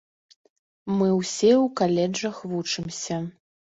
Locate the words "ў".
1.63-1.65